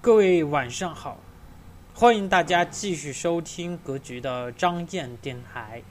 [0.00, 1.18] 各位晚上好，
[1.92, 5.82] 欢迎大家继续收听格局的张燕电台。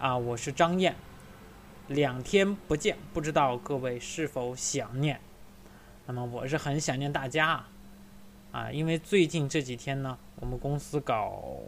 [0.00, 0.96] 啊，我是张燕，
[1.86, 5.20] 两天不见，不知道各位是否想念？
[6.06, 7.68] 那么我是很想念大家啊，
[8.50, 11.60] 啊，因为最近这几天呢，我们公司搞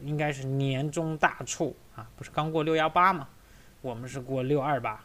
[0.00, 3.28] 应该是年终大促啊，不是刚过六幺八嘛，
[3.82, 5.04] 我们是过六二八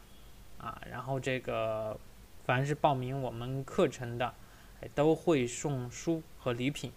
[0.60, 2.00] 啊，然后这个
[2.46, 4.34] 凡是报名我们课程的。
[4.88, 6.92] 都会送书和礼品，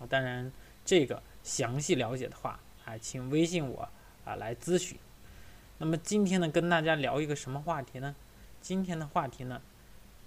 [0.00, 0.50] 啊当然
[0.84, 3.88] 这个详细了解的话，啊，请微信我
[4.24, 4.98] 啊来咨询。
[5.78, 8.16] 那么今天呢，跟大家聊一个什么话题呢？
[8.60, 9.62] 今天的话题呢，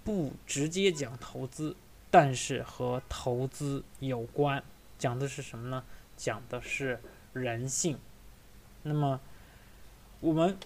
[0.02, 1.76] 不直接讲投资，
[2.10, 4.62] 但是和投资有关，
[4.98, 5.84] 讲的是什么呢？
[6.16, 7.00] 讲的是
[7.34, 7.98] 人性。
[8.82, 9.20] 那么
[10.20, 10.58] 我们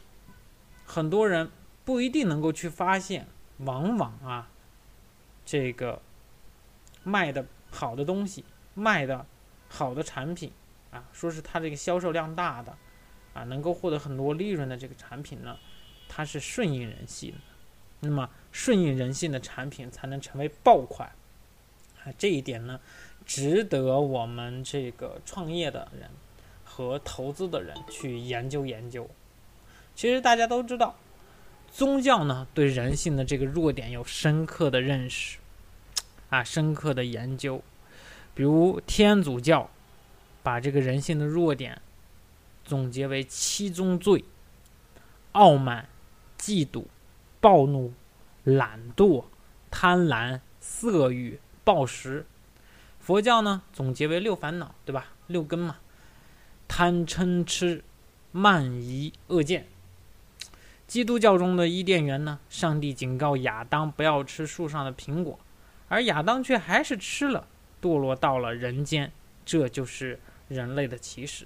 [0.85, 1.51] 很多人
[1.85, 3.27] 不一定能够去发现，
[3.59, 4.49] 往往啊。
[5.47, 6.03] 这个
[7.05, 9.25] 卖的好的东西，卖的
[9.69, 10.53] 好的产品
[10.91, 12.77] 啊，说是它这个销售量大的
[13.33, 15.57] 啊，能够获得很多利润的这个产品呢，
[16.09, 17.39] 它是顺应人性的。
[18.01, 21.09] 那么顺应人性的产品才能成为爆款
[22.05, 22.81] 啊，这一点呢，
[23.25, 26.11] 值得我们这个创业的人
[26.65, 29.09] 和投资的人去研究研究。
[29.95, 30.97] 其实大家都知道。
[31.77, 35.37] 宗教呢，对人性的这个弱点有深刻的认识，
[36.31, 37.63] 啊，深刻的研究。
[38.35, 39.69] 比如天主教，
[40.43, 41.83] 把这个人性的弱点
[42.65, 44.25] 总结为七宗罪：
[45.33, 45.87] 傲慢、
[46.39, 46.87] 嫉妒、
[47.43, 47.93] 暴怒、
[48.43, 49.27] 懒惰、
[49.71, 52.25] 贪婪、色欲、暴食。
[52.99, 55.09] 佛教呢，总结为六烦恼，对吧？
[55.27, 55.77] 六根嘛，
[56.67, 57.85] 贪嗔痴、
[58.33, 59.67] 慢疑、恶见。
[60.87, 62.39] 基督教中的伊甸园呢？
[62.49, 65.39] 上帝警告亚当不要吃树上的苹果，
[65.89, 67.49] 而亚当却还是吃了，
[67.83, 69.11] 堕落到了人间。
[69.45, 70.19] 这就是
[70.49, 71.45] 人类的起始。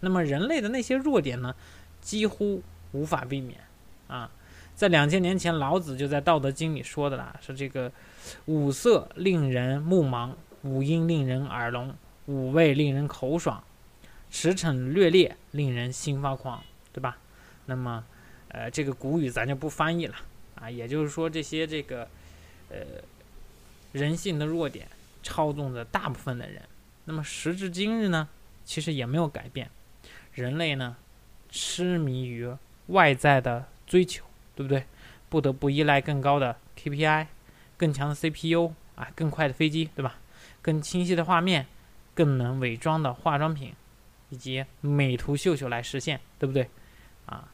[0.00, 1.54] 那么人类的那些弱点呢？
[2.00, 3.60] 几乎无法避免
[4.08, 4.30] 啊！
[4.74, 7.92] 在两千年前，老子就在《道德经》里说的啦，说这个
[8.46, 10.32] 五色令人目盲，
[10.62, 11.94] 五音令人耳聋，
[12.26, 13.62] 五味令人口爽，
[14.30, 16.60] 驰骋略猎令人心发狂，
[16.92, 17.18] 对吧？
[17.66, 18.04] 那么。
[18.50, 20.16] 呃，这个古语咱就不翻译了
[20.54, 22.08] 啊，也就是说这些这个
[22.68, 22.78] 呃
[23.92, 24.86] 人性的弱点
[25.22, 26.62] 操纵着大部分的人。
[27.04, 28.28] 那么时至今日呢，
[28.64, 29.70] 其实也没有改变，
[30.34, 30.96] 人类呢
[31.50, 32.48] 痴迷于
[32.88, 34.24] 外在的追求，
[34.54, 34.84] 对不对？
[35.28, 37.26] 不得不依赖更高的 KPI、
[37.76, 40.16] 更强的 CPU 啊、更快的飞机，对吧？
[40.60, 41.66] 更清晰的画面、
[42.14, 43.72] 更能伪装的化妆品
[44.28, 46.68] 以及美图秀秀来实现，对不对？
[47.26, 47.48] 啊？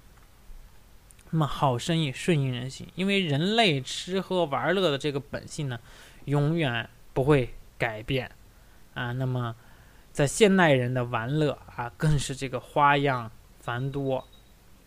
[1.31, 5.79] 那么好生意顺应人性，因为人类吃喝玩乐的这个本性呢，
[6.27, 8.31] 永远不会改变
[8.95, 9.13] 啊。
[9.13, 9.57] 那么
[10.13, 14.27] 在现代人的玩乐啊，更是这个花样繁多。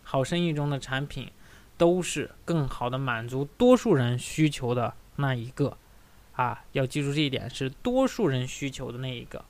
[0.02, 1.30] 好生意中的产品
[1.76, 5.76] 都是更好的满足多数人需求的那一个
[6.32, 9.44] 啊，要记住这一点，是多数人需求的那一个。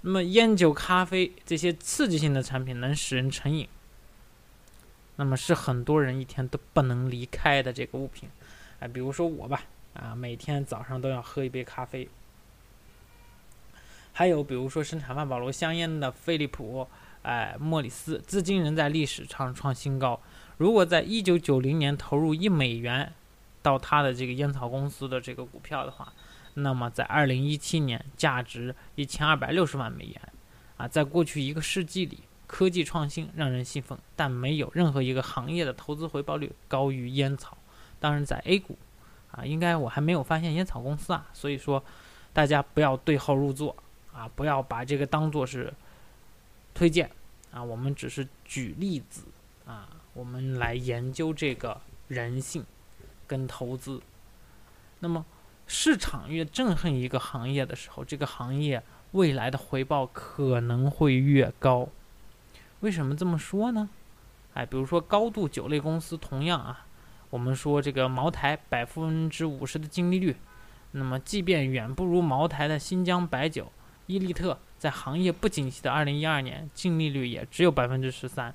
[0.00, 3.68] 那么烟酒咖啡这些刺激性的产品能使人成瘾。
[5.16, 8.28] 那么是很多人一天都不能离开的这个物品，
[8.80, 9.62] 哎，比如说我吧，
[9.94, 12.08] 啊，每天早上都要喝一杯咖啡。
[14.12, 16.86] 还有比如说生产万宝路香烟的飞利浦，
[17.22, 20.20] 哎，莫里斯，至今仍在历史上创新高。
[20.56, 23.12] 如果在一九九零年投入一美元
[23.62, 26.12] 到他的这个烟草公司的这个股票的话，
[26.54, 30.20] 那么在二零一七年价值一千二百六十万美元，
[30.76, 32.20] 啊，在过去一个世纪里。
[32.54, 37.58] 科技创新让人兴奋，但没有任何一个行业的投资回报率高于烟草。
[37.98, 38.78] 当然，在 A 股，
[39.32, 41.26] 啊，应该我还没有发现烟草公司啊。
[41.32, 41.82] 所以说，
[42.32, 43.74] 大家不要对号入座
[44.12, 45.74] 啊，不要把这个当做是
[46.72, 47.10] 推荐
[47.50, 47.60] 啊。
[47.60, 49.24] 我们只是举例子
[49.66, 52.64] 啊，我们来研究这个人性
[53.26, 54.00] 跟投资。
[55.00, 55.26] 那么，
[55.66, 58.80] 市场越憎恨一个行业的时候，这个行业
[59.10, 61.88] 未来的回报可能会越高。
[62.84, 63.88] 为什么这么说呢？
[64.52, 66.86] 哎，比如说高度酒类公司，同样啊，
[67.30, 70.36] 我们说这个茅台百分之五十的净利率，
[70.90, 73.72] 那么即便远不如茅台的新疆白酒
[74.04, 78.54] 伊利特，在行业不景气的二零一二年，净利率也只有百分之十三，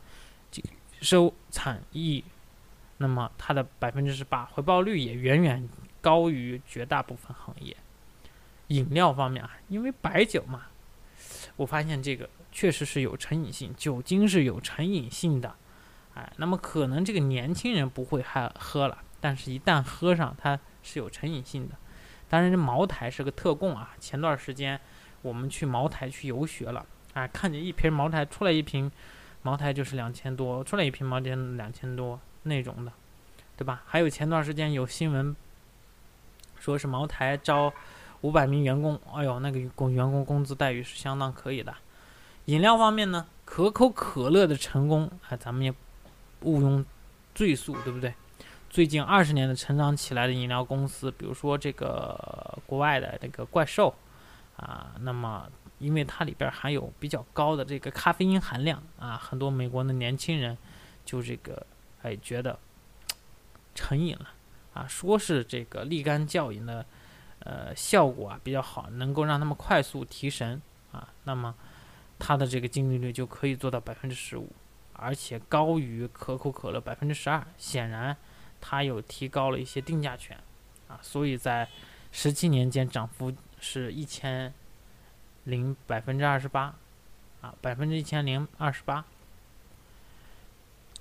[1.02, 2.24] 收产益，
[2.98, 5.68] 那么它的百分之十八回报率也远远
[6.02, 7.76] 高于绝大部分行业。
[8.68, 10.68] 饮料方面啊，因为白酒嘛，
[11.56, 12.30] 我发现这个。
[12.52, 15.56] 确实是有成瘾性，酒精是有成瘾性的，
[16.16, 21.76] 哎，那么可能这个年轻人不会还喝了，但是一旦喝上，它是有成瘾性的。
[22.28, 23.96] 当然，这茅台是个特供啊。
[24.00, 24.80] 前段时间
[25.22, 28.92] 我们去茅台去游学了，啊，看见一瓶茅台出来一瓶
[29.42, 32.92] 茅台就是两千多，出来一瓶茅台两千多那种的，
[33.58, 33.84] 对吧？
[33.86, 35.36] 还有前段时间有新闻
[36.60, 37.74] 说是茅台招
[38.22, 41.74] 五百名员工，哎呦，那个工员工工资待遇是相当可以的。
[42.50, 45.72] 饮料方面呢，可口可乐的成功，啊，咱们也
[46.42, 46.84] 毋庸
[47.36, 48.12] 赘述，对不对？
[48.72, 53.94] 最近二十年的成长起来的饮料公司，比如说这个国外的这个怪兽，
[54.58, 55.48] 啊，那么
[55.78, 60.58] 因为它里边含有比较高的这个咖啡因含量啊，很多美国的年轻人
[61.06, 61.64] 就这个
[62.02, 62.58] 哎觉得
[63.76, 64.28] 成瘾了
[64.74, 66.84] 啊，说是这个立竿见影的
[67.42, 70.60] 呃效果啊比较好，能够让他们快速提神
[70.92, 71.54] 啊，那么
[72.20, 74.52] 它的这个净利率就可以做到百分之十五，
[74.94, 78.16] 而且高于可口可乐百分之十二，显然。
[78.62, 80.38] 它有提高了一些定价权，
[80.90, 81.66] 啊，所以在
[82.12, 84.54] 十七年间涨幅是一千
[85.46, 86.76] 零百分之二十八，
[87.40, 89.06] 啊，百分之一千零二十八，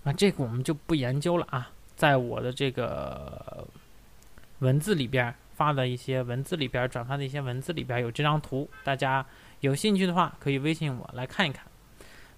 [0.04, 3.66] 啊，这个我们就不研究了啊，在我的这个
[4.60, 9.26] 文字里边发的一些文字里边转发的一些文字里边有这张图，大家
[9.60, 11.64] 有兴趣的话可以微信我来看一看。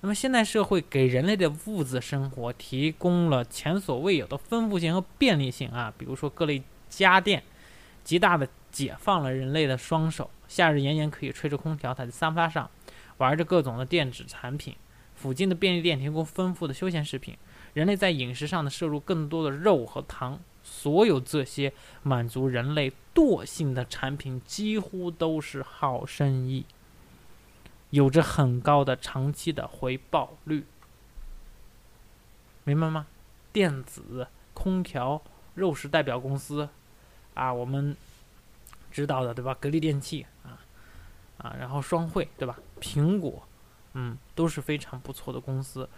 [0.01, 7.43] 那么现代社会给人类的物质生活提供了前所未有的丰富性和便利性啊，比如说各类家电，
[8.03, 10.31] 极大的解放了人类的双手。
[10.49, 12.71] 夏日炎炎可以吹着空调躺在沙发上，
[13.19, 14.75] 玩着各种的电子产品。
[15.15, 17.37] 附近的便利店提供丰富的休闲食品，
[17.75, 20.41] 人类在饮食上的摄入更多的肉和糖。
[20.63, 26.65] 所有这些满足人类惰性的产品，几乎都是好生意。
[27.91, 30.65] 有着很高的长期的回报率，
[32.65, 33.07] 明白吗？
[33.53, 35.21] 电子、空调、
[35.55, 36.69] 肉食代表公司，
[37.35, 37.97] 啊，我们
[38.93, 39.53] 知道的对吧？
[39.61, 40.59] 格力电器啊，
[41.39, 42.57] 啊，然后双汇对吧？
[42.81, 43.43] 苹果，
[43.95, 45.89] 嗯，都是非常不错的公司。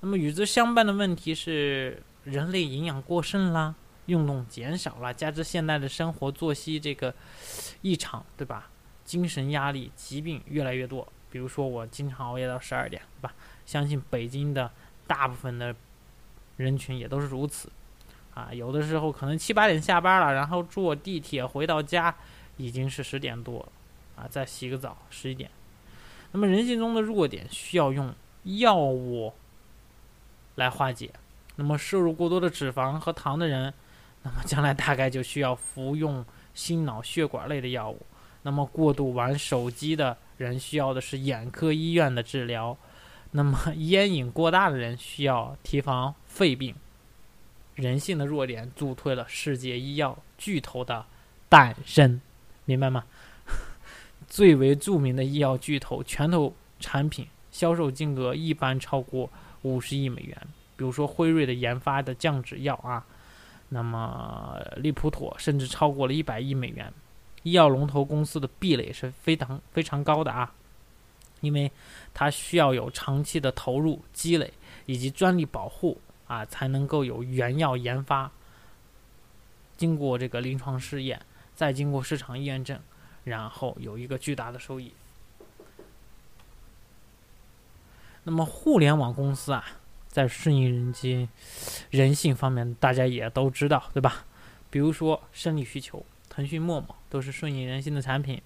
[0.00, 3.74] 那么与之相伴的问题是，人类营养过剩啦，
[4.06, 7.14] 运动减少了，加之现代的生活作息这个
[7.82, 8.70] 异常，对吧？
[9.04, 11.06] 精神压力、疾病越来越多。
[11.32, 13.34] 比如说，我经常熬夜到十二点，对吧？
[13.64, 14.70] 相信北京的
[15.06, 15.74] 大部分的
[16.58, 17.72] 人群也都是如此，
[18.34, 22.14] 啊，有的时候可能七八点下班了，然后坐地铁回到家
[22.58, 23.72] 已经是十点多了，
[24.22, 25.50] 啊，再洗个澡十一点。
[26.32, 28.14] 那么人性中的弱点需要用
[28.44, 29.32] 药物
[30.56, 31.10] 来化解。
[31.56, 33.72] 那么摄入过多的脂肪和糖的人，
[34.22, 37.98] 那么将来大概就需要服用心脑血管类的药物。
[38.42, 40.14] 那么过度玩手机的。
[40.36, 42.76] 人需要的是眼科医院的治疗，
[43.32, 46.74] 那么 烟瘾过大的人需要提防肺病。
[47.74, 51.06] 人性的弱点助推了世界医药巨头的
[51.48, 52.20] 诞生，
[52.66, 53.04] 明白吗？
[54.28, 59.30] 最为著名的医药巨头，拳头产品销售金额一般超过
[59.62, 60.36] 五十亿美元。
[60.76, 63.04] 比如说辉瑞的研发的降脂药啊，
[63.70, 66.92] 那么利普妥甚至超过了一百亿美元。
[67.42, 70.54] 医药龙头公司的壁垒是非常非常高的啊，
[71.40, 71.70] 因为
[72.14, 74.52] 它需要有长期的投入积累
[74.86, 78.30] 以及专利保护啊，才能够有原药研发，
[79.76, 81.20] 经过这个临床试验，
[81.54, 82.78] 再经过市场验证，
[83.24, 84.92] 然后有一个巨大的收益。
[88.22, 89.64] 那么互联网公司啊，
[90.06, 91.28] 在顺应人机
[91.90, 94.24] 人性方面，大家也都知道，对吧？
[94.70, 96.06] 比如说生理需求。
[96.34, 98.40] 腾讯、陌陌都是顺应人心的产品，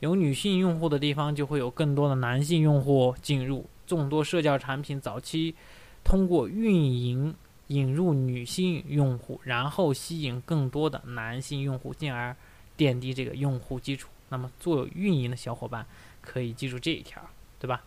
[0.00, 3.64] 有女性用户的地方就会有更多的男性用户进入。
[3.86, 5.54] 众多社交产品早期
[6.02, 7.32] 通过运营
[7.68, 12.34] 引入女性用户，然后吸引更多的男性用户，进而
[12.76, 14.08] 奠定这个用户基础。
[14.30, 15.86] 那么做运营的小伙伴
[16.20, 17.22] 可以记住这一条，
[17.60, 17.84] 对吧？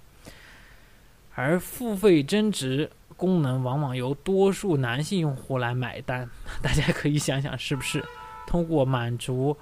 [1.34, 6.30] 而付费增值功能往往由多数男性用户来买单，
[6.62, 8.02] 大家可以想想是不是？
[8.48, 9.58] 通过满足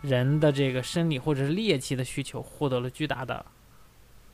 [0.00, 3.44] 人的这个生理或者是猎奇的需求，获得了巨大的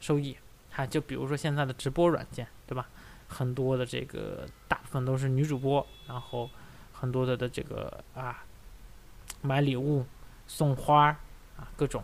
[0.00, 0.36] 收益。
[0.70, 2.88] 哈，就比如说现在的直播软件，对吧？
[3.26, 6.48] 很多的这个大部分都是女主播，然后
[6.92, 8.42] 很多的的这个啊，
[9.42, 10.06] 买礼物、
[10.46, 11.08] 送花
[11.56, 12.02] 啊，各种，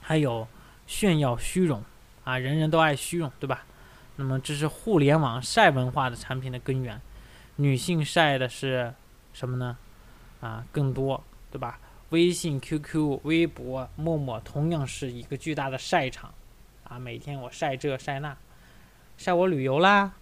[0.00, 0.46] 还有
[0.86, 1.82] 炫耀虚荣
[2.24, 3.64] 啊，人人都爱虚荣，对吧？
[4.16, 7.00] 那么这是互联网晒文化的产品的根源。
[7.56, 8.92] 女性晒的是
[9.32, 9.78] 什么呢？
[10.44, 11.80] 啊，更多，对吧？
[12.10, 16.32] 微信、QQ、微博、陌陌同样是一个巨大的晒场，
[16.84, 18.36] 啊，每天我晒这晒那，
[19.16, 20.12] 晒我旅游啦，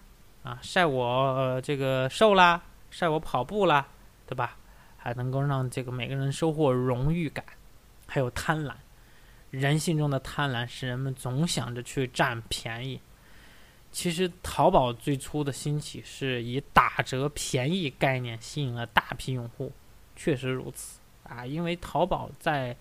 [0.43, 3.85] 啊，晒我这个瘦啦，晒我跑步啦，
[4.25, 4.57] 对吧？
[4.95, 7.43] 还能够让这个每个人收获荣誉感，
[8.07, 8.73] 还有贪婪。
[9.49, 12.99] 人性中的贪婪使人们总想着去占便宜。
[13.91, 19.71] 其实，淘宝最初的兴起是以打折便宜概念吸引了大批用户，
[20.15, 21.45] 确实如此啊。
[21.45, 22.75] 因为淘宝在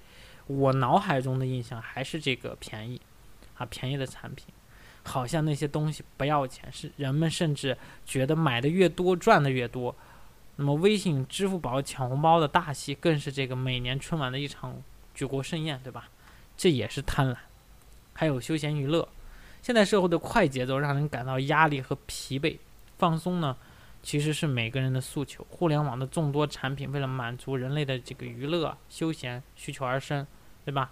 [0.46, 3.00] 我脑海中的印象还是这个便宜
[3.56, 4.46] 啊，便宜的产品，
[5.04, 9.94] 好像那些东西不要钱，是人们甚至觉得买的越多赚的越多。
[10.56, 14.82] 那么，微信、支付宝抢红包的大戏，更是这个每年春晚的一场
[15.14, 16.10] 举国盛宴，对吧？
[16.56, 17.36] 这也是贪婪，
[18.12, 19.08] 还有休闲娱乐。
[19.62, 22.58] 现代社会的快节奏让人感到压力和疲惫，
[22.98, 23.56] 放松呢，
[24.02, 25.47] 其实是每个人的诉求。
[25.49, 30.26] 互联网的众多产品为了满足人类的这个娱乐休闲需求而生，
[30.64, 30.90] 对吧？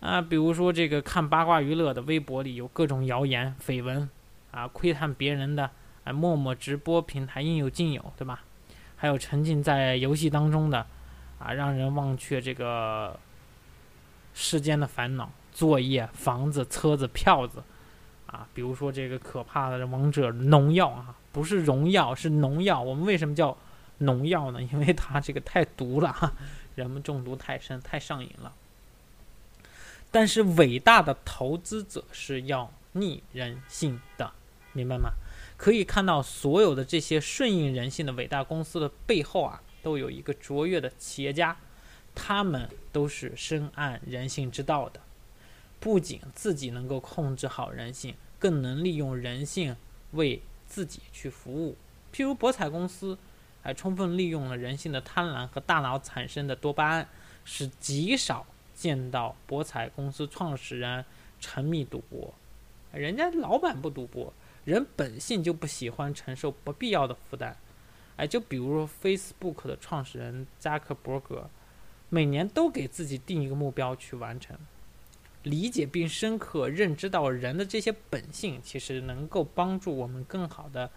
[0.00, 4.08] 啊，比如说这个看八卦娱乐的微博里有各种谣言绯闻，
[4.50, 5.70] 啊，窥探别人的
[6.04, 8.42] 啊，陌陌直播平台应有尽有，对吧？
[8.96, 10.86] 还有沉浸在游戏当中的，
[11.38, 13.18] 啊，让人忘却这个
[14.32, 15.30] 世间的烦恼。
[15.52, 17.62] 作业、房子、车子、票子，
[18.26, 22.80] 啊，比如说这个可怕的王者农药啊，不是荣耀，是农药。
[22.80, 23.56] 我们为什么叫
[23.98, 24.62] 农药呢？
[24.62, 26.32] 因为它这个太毒了，哈，
[26.74, 28.54] 人们中毒太深，太上瘾了。
[30.10, 34.32] 但是伟大的投资者是要逆人性的，
[34.72, 35.10] 明白吗？
[35.56, 41.56] 可以看到，所有的这些顺应人性的伟大公司的背后啊，都有一个卓越的企业家，
[42.14, 45.00] 他们都是深谙人性之道的。
[45.78, 49.76] 不仅自己能够控制好人性，更能利用人性
[50.12, 51.76] 为自己去服务。
[52.14, 53.18] 譬如博彩公司，
[53.60, 57.08] 还充分利用了人性的贪婪和大脑产生的多巴胺，
[57.44, 61.04] 使极少见到博彩公司创始人
[61.40, 62.32] 沉迷赌博。
[62.92, 64.32] 人家老板不赌博，
[64.64, 67.56] 人本性就不喜欢承受不必要的负担。
[68.16, 71.50] 哎，就比如说 Facebook 的创始人扎克伯格，
[72.08, 74.56] 每年都给自己定一个目标去完成。
[75.42, 80.90] 理解并深刻认知到人的这些本性，其实能够帮助我们更好的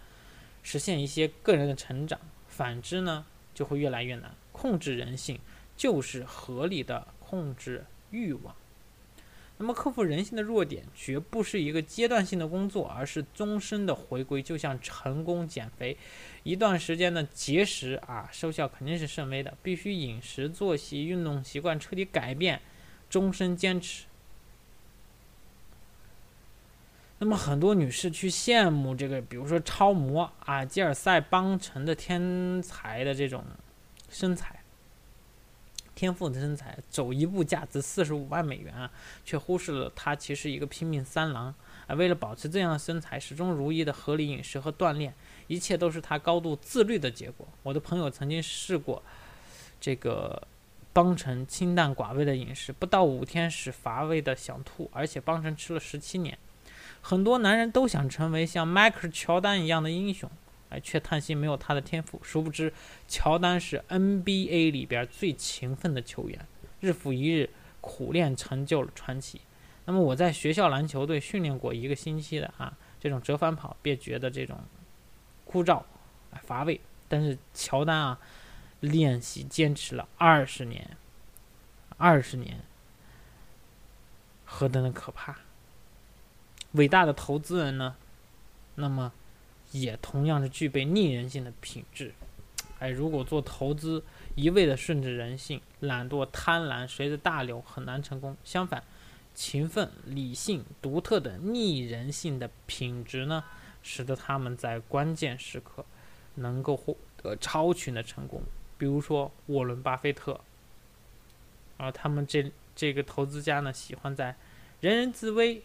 [0.62, 2.20] 实现一些个人的成长。
[2.46, 3.24] 反之呢，
[3.54, 4.34] 就会越来越难。
[4.52, 5.40] 控制人性，
[5.76, 8.54] 就是合理的控制欲望。
[9.56, 14.42] 那么，克服人性的弱点，绝不是一个阶段性的工作，而是终身的回归。
[14.42, 15.96] 就像成功减肥，
[16.42, 19.56] 一段时间的节食啊，收效肯定是甚微的。
[19.62, 22.60] 必须饮食、作息、运动习惯彻底改变，
[23.08, 24.06] 终身坚持。
[27.18, 33.44] 那么很多女士去羡慕这个，比如说超模啊，吉尔塞邦城的天才的这种
[34.10, 34.60] 身材、
[35.94, 38.90] 天赋的身材，走一步价值四十五万美元啊，
[39.24, 41.54] 却忽视了他其实一个拼命三郎
[41.86, 45.14] 啊，为了保持这样的身材，始终如一的合理饮食和锻炼，
[45.46, 47.46] 一切都是他高度自律的结果。
[47.62, 49.02] 我的朋友曾经试过
[49.80, 50.46] 这个
[50.92, 56.36] 邦城清淡寡味的饮食，不到五天时乏味的想吐，而且邦城吃了十七年。
[57.06, 60.30] 很多男人都想成为像迈克尔·乔丹一样的英雄，
[60.70, 62.18] 哎，却叹息没有他的天赋。
[62.22, 62.72] 殊不知，
[63.06, 66.46] 乔丹是 NBA 里边最勤奋的球员，
[66.80, 67.50] 日复一日
[67.82, 69.42] 苦练，成就了传奇。
[69.84, 74.58] 那么我在学校篮球队训练过一个星期的啊，这种折返跑，别觉得这种
[75.44, 75.82] 枯燥、
[76.42, 76.80] 乏味。
[77.06, 78.18] 但是乔丹啊，
[78.80, 80.96] 练习坚持了二十年，
[81.98, 82.60] 二十年，
[84.46, 85.36] 何等的可怕！
[86.74, 87.96] 伟大的投资人呢，
[88.74, 89.12] 那么
[89.70, 92.12] 也同样是具备逆人性的品质。
[92.80, 94.02] 哎，如果做投资
[94.34, 98.36] 一味的顺着人性，懒惰、贪婪随着大流，很难成功。
[98.42, 98.82] 相反，
[99.34, 103.44] 勤奋、理性、独特的逆人性的品质呢，
[103.82, 105.86] 使得他们在关键时刻
[106.34, 108.42] 能够获得超群的成功。
[108.76, 110.40] 比如说沃伦·巴菲特，
[111.76, 114.34] 而他们这这个投资家呢，喜欢在
[114.80, 115.62] 人人自危。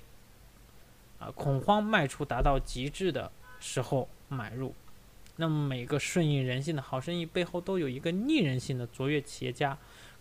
[1.20, 4.74] 啊，恐慌卖出达到极致的时候买入。
[5.36, 9.78] 那么每个顺应人性的好生意背后都有一个逆人性的卓越企业家，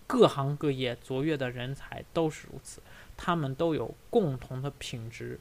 [0.06, 2.80] 各行各业卓越的人才都是如此，
[3.16, 5.40] 他们都有共同的品质。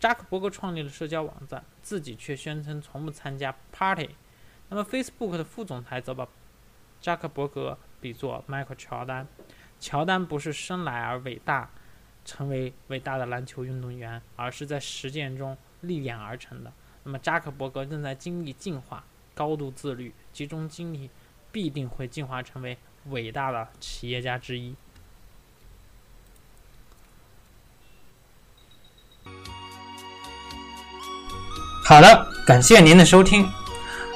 [0.00, 4.10] 扎克伯格创立了社交网站，自己却宣称从不参加 party。
[4.68, 6.26] 那么 Facebook 的副总裁则把
[7.00, 9.26] 扎克伯格比作迈克尔乔丹。
[9.78, 11.70] 乔丹不是生来而伟大。
[12.24, 16.72] 成为伟大的篮球运动员，而是在实践中历练而成的。
[17.04, 21.10] 那么，扎克伯格正在经历进化，高度自律，集中精力，
[21.50, 22.78] 必定会进化成为
[23.10, 24.74] 伟大的企业家之一。
[31.84, 33.46] 好了，感谢您的收听。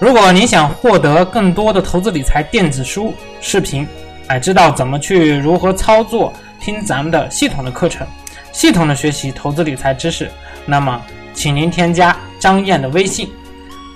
[0.01, 3.87] 如果您想获得更多的投资理财电子书、视频，
[4.29, 6.33] 哎，知道怎么去如何操作，
[6.67, 8.05] 听咱们的系统的课程，
[8.51, 10.29] 系统的学习投资理财知识，
[10.65, 11.01] 那么，
[11.33, 13.31] 请您添加张燕的微信，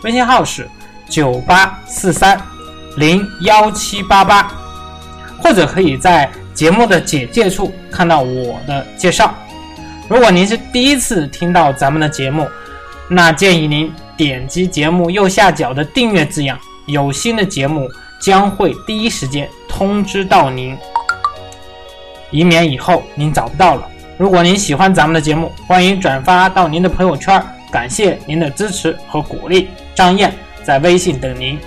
[0.05, 0.71] 微信号是
[1.09, 2.41] 九八四三
[2.97, 4.53] 零幺七八八，
[5.43, 9.35] 或者可以在节目的简介处看到我的介绍。
[10.09, 12.49] 如果您是第一次听到咱们的节目，
[13.09, 13.93] 那建议您。
[14.17, 17.89] 点击节目右下角的订阅字样，有新的节目
[18.21, 20.77] 将会第一时间通知到您，
[22.31, 23.89] 以免以后您找不到了。
[24.17, 29.69] 如果您喜欢咱们的节目，欢迎转发到您的朋友圈，感谢您的支持和鼓励。
[29.95, 30.33] 张燕
[30.63, 31.59] 在微信等您。